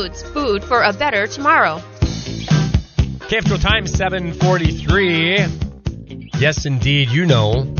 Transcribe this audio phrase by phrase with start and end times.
[0.00, 1.76] Foods, food for a better tomorrow.
[3.28, 5.44] KFTO time 743.
[6.38, 7.79] Yes, indeed, you know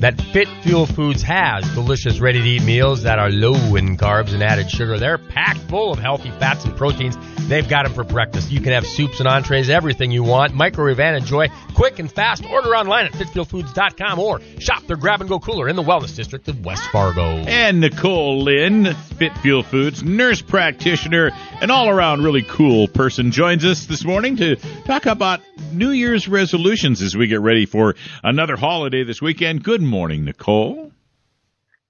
[0.00, 4.34] that Fit Fuel Foods has delicious ready to eat meals that are low in carbs
[4.34, 4.98] and added sugar.
[4.98, 7.16] They're packed full of healthy fats and proteins.
[7.48, 8.50] They've got them for breakfast.
[8.50, 10.52] You can have soups and entrees, everything you want.
[10.52, 11.48] Microwave and enjoy.
[11.74, 12.44] Quick and fast.
[12.44, 16.46] Order online at fitfuelfoods.com or shop their grab and go cooler in the Wellness District
[16.48, 17.22] of West Fargo.
[17.22, 23.64] And Nicole Lynn, Fit Fuel Foods, nurse practitioner, an all around really cool person, joins
[23.64, 25.40] us this morning to talk about
[25.72, 29.62] New Year's resolutions as we get ready for another holiday this weekend.
[29.62, 30.92] Good morning, Nicole.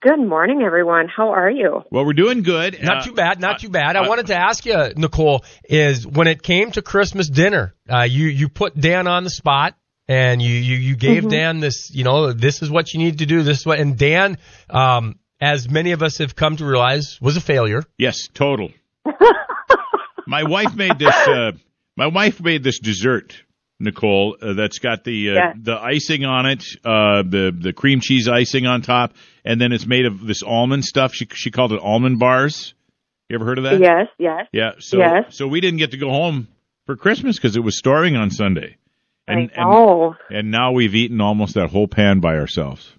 [0.02, 1.09] Good morning, everyone.
[1.09, 1.82] How are you?
[1.91, 2.78] Well, we're doing good.
[2.82, 3.96] Not Uh, too bad, not uh, too bad.
[3.96, 8.02] I uh, wanted to ask you, Nicole, is when it came to Christmas dinner, uh,
[8.02, 9.74] you you put Dan on the spot
[10.06, 11.30] and you you, you gave Mm-hmm.
[11.30, 13.42] Dan this, you know, this is what you need to do.
[13.42, 14.38] This is what, and Dan,
[14.70, 17.82] um, as many of us have come to realize, was a failure.
[17.98, 18.70] Yes, total.
[20.26, 21.15] my wife made this.
[21.15, 21.52] Uh,
[21.96, 23.42] my wife made this dessert,
[23.79, 24.37] Nicole.
[24.41, 25.52] Uh, that's got the uh, Yeah.
[25.60, 29.13] the icing on it, uh, the the cream cheese icing on top,
[29.45, 31.13] and then it's made of this almond stuff.
[31.15, 32.74] She she called it almond bars.
[33.29, 33.80] You ever heard of that?
[33.80, 34.47] Yes, yes.
[34.52, 34.71] Yeah.
[34.79, 35.37] So Yes.
[35.37, 36.49] so we didn't get to go home
[36.87, 38.77] for Christmas because it was storming on Sunday,
[39.27, 40.15] and I know.
[40.30, 42.93] and and now we've eaten almost that whole pan by ourselves.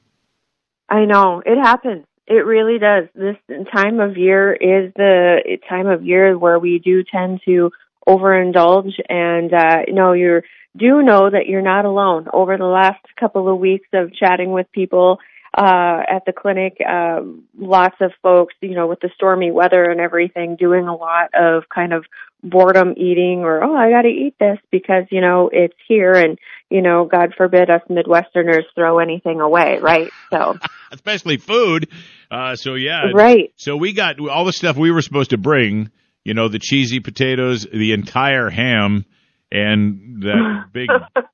[0.90, 1.42] I know.
[1.46, 2.06] It happens.
[2.28, 3.06] It really does.
[3.16, 3.38] This
[3.74, 7.72] time of year is the time of year where we do tend to
[8.08, 10.42] overindulge and uh you know you
[10.78, 14.72] do know that you're not alone over the last couple of weeks of chatting with
[14.72, 15.20] people
[15.58, 20.00] uh at the clinic um lots of folks you know with the stormy weather and
[20.00, 22.06] everything doing a lot of kind of
[22.44, 26.38] boredom eating or oh I got to eat this because you know it's here and
[26.70, 30.58] you know God forbid us Midwesterners throw anything away right so
[30.92, 31.90] Especially food.
[32.30, 33.12] Uh, so yeah.
[33.14, 35.92] right So we got all the stuff we were supposed to bring,
[36.24, 39.06] you know, the cheesy potatoes, the entire ham,
[39.52, 40.90] and that big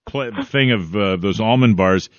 [0.06, 2.10] pl- thing of uh, those almond bars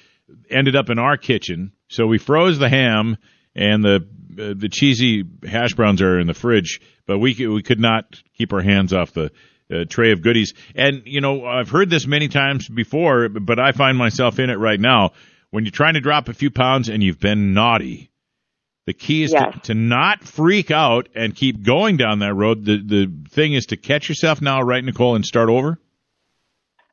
[0.50, 1.72] ended up in our kitchen.
[1.88, 3.16] So we froze the ham
[3.54, 3.96] and the
[4.36, 8.52] uh, the cheesy hash browns are in the fridge, but we we could not keep
[8.52, 9.30] our hands off the
[9.72, 10.54] uh, tray of goodies.
[10.74, 14.58] And you know, I've heard this many times before, but I find myself in it
[14.58, 15.12] right now.
[15.50, 18.10] When you're trying to drop a few pounds and you've been naughty,
[18.86, 19.54] the key is Yes.
[19.54, 22.64] to, to not freak out and keep going down that road.
[22.64, 25.78] The the thing is to catch yourself now, right, Nicole, and start over.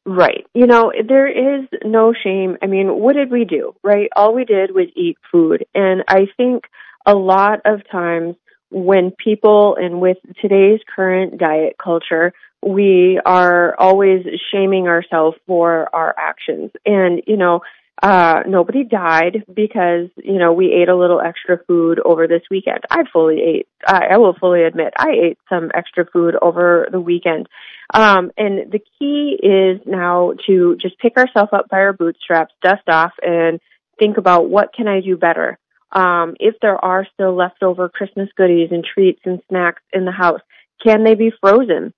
[0.06, 0.46] Right.
[0.54, 2.58] You know, there is no shame.
[2.62, 3.76] I mean, what did we do?
[3.84, 4.10] Right?
[4.16, 5.66] All we did was eat food.
[5.76, 6.66] And I think
[7.06, 8.36] a lot of times
[8.72, 12.34] when people and with today's current diet culture,
[12.66, 16.72] we are always shaming ourselves for our actions.
[16.86, 17.62] And, you know,
[18.02, 22.80] uh, nobody died because, you know, we ate a little extra food over this weekend.
[22.90, 27.00] I fully ate, I, I will fully admit, I ate some extra food over the
[27.00, 27.48] weekend.
[27.94, 32.88] Um, and the key is now to just pick ourselves up by our bootstraps, dust
[32.88, 33.60] off, and
[34.00, 35.60] think about what can I do better.
[35.92, 40.40] Um, if there are still leftover Christmas goodies and treats and snacks in the house,
[40.84, 41.94] can they be frozen?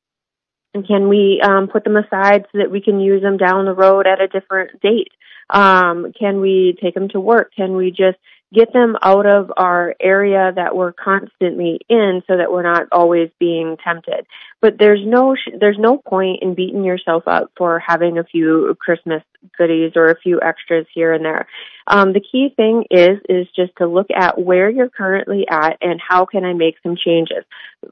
[0.73, 3.73] And can we um, put them aside so that we can use them down the
[3.73, 5.11] road at a different date?
[5.49, 7.51] Um, can we take them to work?
[7.55, 8.17] Can we just
[8.53, 13.29] get them out of our area that we're constantly in so that we're not always
[13.39, 14.25] being tempted?
[14.61, 18.75] But there's no sh- there's no point in beating yourself up for having a few
[18.79, 19.23] Christmas
[19.57, 21.47] goodies or a few extras here and there.
[21.87, 25.99] Um, the key thing is is just to look at where you're currently at and
[25.99, 27.43] how can I make some changes.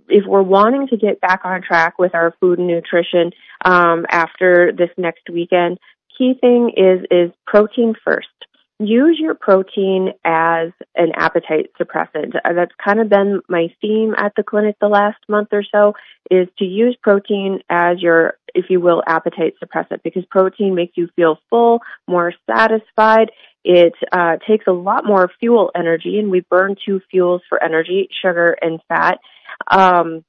[0.07, 3.31] If we're wanting to get back on track with our food and nutrition
[3.65, 5.77] um, after this next weekend,
[6.17, 8.27] key thing is is protein first.
[8.83, 12.35] Use your protein as an appetite suppressant.
[12.43, 15.93] Uh, That's kind of been my theme at the clinic the last month or so
[16.31, 21.09] is to use protein as your, if you will, appetite suppressant because protein makes you
[21.15, 23.29] feel full, more satisfied.
[23.63, 28.09] It uh, takes a lot more fuel energy, and we burn two fuels for energy,
[28.23, 29.19] sugar and fat.
[29.69, 30.25] Um,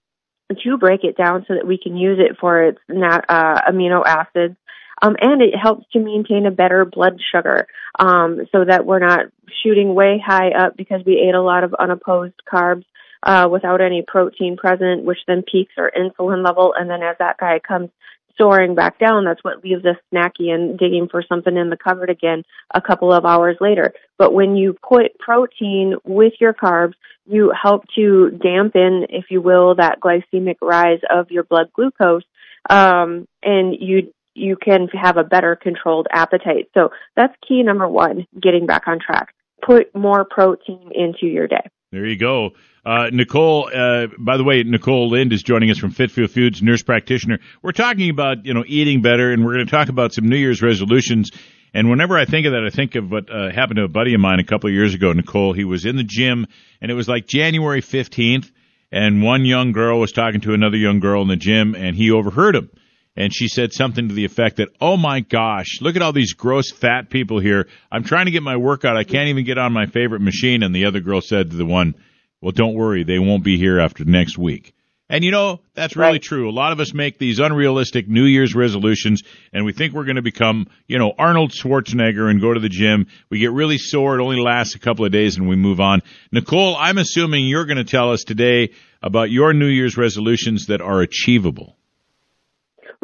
[0.63, 4.03] to break it down so that we can use it for its nat- uh, amino
[4.05, 4.57] acids.
[5.03, 7.67] Um, and it helps to maintain a better blood sugar
[7.99, 9.27] um, so that we're not
[9.63, 12.85] shooting way high up because we ate a lot of unopposed carbs
[13.25, 16.73] uh, without any protein present, which then peaks our insulin level.
[16.77, 17.91] And then as that guy comes
[18.39, 22.11] soaring back down, that's what leaves us snacky and digging for something in the cupboard
[22.11, 22.45] again
[22.75, 23.93] a couple of hours later.
[24.19, 26.95] But when you put protein with your carbs,
[27.27, 32.25] you help to dampen, if you will, that glycemic rise of your blood glucose,
[32.69, 36.71] um, and you you can have a better controlled appetite.
[36.75, 39.35] So that's key number one: getting back on track.
[39.65, 41.69] Put more protein into your day.
[41.93, 42.53] There you go.
[42.87, 46.63] Uh, Nicole, uh, by the way, Nicole Lind is joining us from Fit Fuel Foods,
[46.63, 47.39] nurse practitioner.
[47.63, 50.39] We're talking about, you know, eating better and we're going to talk about some New
[50.39, 51.31] Year's resolutions.
[51.75, 54.15] And whenever I think of that, I think of what uh, happened to a buddy
[54.15, 55.53] of mine a couple of years ago, Nicole.
[55.53, 56.47] He was in the gym
[56.81, 58.51] and it was like January 15th
[58.91, 62.11] and one young girl was talking to another young girl in the gym and he
[62.11, 62.71] overheard him
[63.17, 66.33] and she said something to the effect that, "Oh my gosh, look at all these
[66.35, 67.69] gross fat people here.
[67.91, 68.97] I'm trying to get my workout.
[68.97, 71.67] I can't even get on my favorite machine." And the other girl said to the
[71.67, 71.95] one,
[72.41, 74.73] "Well, don't worry, they won't be here after next week."
[75.11, 76.23] And you know, that's really Right.
[76.23, 76.49] true.
[76.49, 79.23] A lot of us make these unrealistic New Year's resolutions
[79.53, 82.71] and we think we're going to become, you know, Arnold Schwarzenegger and go to the
[82.71, 83.07] gym.
[83.29, 84.19] We get really sore.
[84.19, 86.01] It only lasts a couple of days and we move on.
[86.31, 88.71] Nicole, I'm assuming you're going to tell us today
[89.03, 91.77] about your New Year's resolutions that are achievable.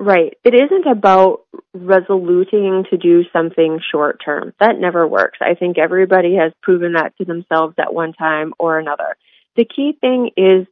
[0.00, 0.38] Right.
[0.44, 1.40] It isn't about
[1.74, 4.52] resoluting to do something short term.
[4.60, 5.38] That never works.
[5.40, 9.16] I think everybody has proven that to themselves at one time or another.
[9.56, 10.68] The key thing is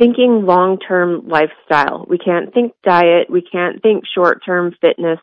[0.00, 2.06] thinking long term lifestyle.
[2.08, 3.30] We can't think diet.
[3.30, 5.20] We can't think short term fitness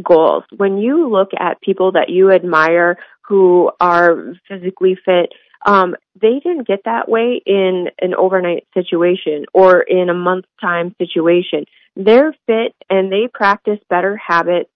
[0.00, 0.44] goals.
[0.56, 5.32] When you look at people that you admire who are physically fit,
[5.64, 10.94] um, they didn't get that way in an overnight situation or in a month time
[10.98, 11.64] situation.
[11.96, 14.70] They're fit and they practice better habits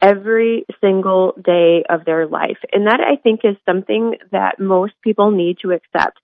[0.00, 2.58] every single day of their life.
[2.72, 6.18] And that I think is something that most people need to accept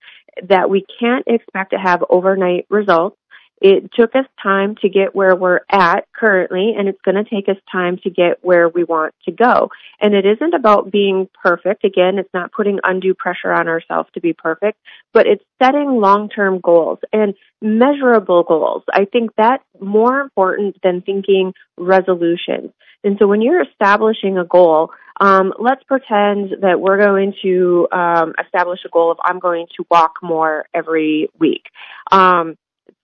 [0.49, 3.17] that we can't expect to have overnight results.
[3.59, 7.49] It took us time to get where we're at currently, and it's going to take
[7.49, 9.69] us time to get where we want to go.
[9.99, 11.83] And it isn't about being perfect.
[11.83, 14.77] Again, it's not putting undue pressure on ourselves to be perfect,
[15.11, 18.83] but it's setting long-term goals and measurable goals.
[18.93, 22.71] I think that's more important than thinking resolutions.
[23.03, 28.33] And so when you're establishing a goal, um, let's pretend that we're going to um,
[28.43, 31.63] establish a goal of I'm going to walk more every week.
[32.11, 32.55] Um,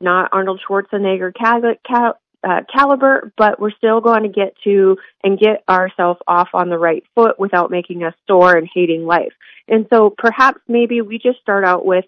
[0.02, 1.34] not Arnold Schwarzenegger
[2.44, 6.78] uh, caliber, but we're still going to get to and get ourselves off on the
[6.78, 9.34] right foot without making us sore and hating life.
[9.68, 12.06] And so perhaps maybe we just start out with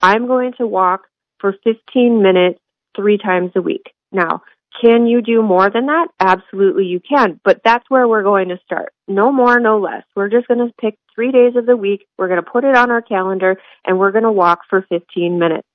[0.00, 1.06] I'm going to walk
[1.40, 2.60] for 15 minutes
[2.94, 3.92] three times a week.
[4.12, 4.42] Now,
[4.80, 6.08] can you do more than that?
[6.20, 8.92] Absolutely you can, but that's where we're going to start.
[9.08, 10.04] No more, no less.
[10.14, 12.06] We're just going to pick three days of the week.
[12.16, 15.38] We're going to put it on our calendar and we're going to walk for 15
[15.38, 15.67] minutes.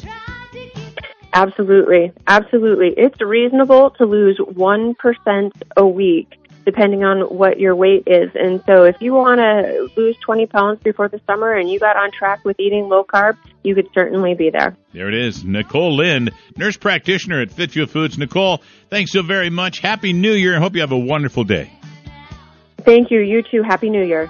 [1.34, 2.12] Absolutely.
[2.28, 2.94] Absolutely.
[2.98, 8.30] It's reasonable to lose 1% a week depending on what your weight is.
[8.36, 11.98] And so if you want to lose 20 pounds before the summer and you got
[11.98, 14.76] on track with eating low carb, you could certainly be there.
[14.94, 15.44] There it is.
[15.44, 18.18] Nicole Lind, nurse practitioner at Fit Fuel Foods.
[18.18, 19.80] Nicole, thanks so very much.
[19.80, 20.58] Happy New Year.
[20.58, 21.72] I hope you have a wonderful day.
[22.82, 23.20] Thank you.
[23.20, 23.64] You too.
[23.64, 24.30] Happy New Year.